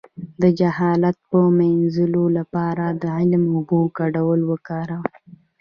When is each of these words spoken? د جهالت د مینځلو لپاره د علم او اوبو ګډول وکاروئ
د 0.41 0.43
جهالت 0.59 1.17
د 1.31 1.31
مینځلو 1.57 2.23
لپاره 2.37 2.85
د 3.01 3.03
علم 3.17 3.43
او 3.49 3.53
اوبو 3.57 3.79
ګډول 3.97 4.39
وکاروئ 4.51 5.17